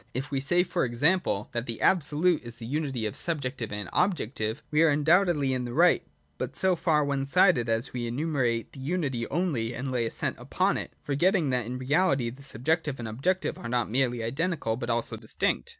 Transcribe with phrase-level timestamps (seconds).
[0.15, 4.63] If we say, for example, that the absolute is the unity of subjective and objective,
[4.71, 6.03] we are undoubtedly in the right,
[6.39, 10.07] but so far one sided, as we enun ciate the unity only and lay the
[10.07, 14.75] accent upon it, forgetting that in reality the subjective and objective are not merely identical
[14.75, 15.69] but also distinct.